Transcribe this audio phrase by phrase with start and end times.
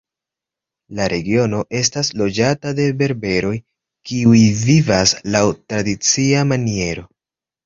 [0.99, 3.53] La regiono estas loĝata de berberoj
[4.13, 7.07] kiuj vivas laŭ tradicia maniero.